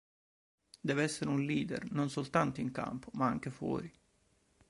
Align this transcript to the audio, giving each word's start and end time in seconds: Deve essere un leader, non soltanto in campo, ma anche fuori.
Deve 0.79 1.03
essere 1.03 1.29
un 1.29 1.43
leader, 1.45 1.85
non 1.91 2.09
soltanto 2.09 2.59
in 2.59 2.71
campo, 2.71 3.11
ma 3.13 3.27
anche 3.27 3.51
fuori. 3.51 3.93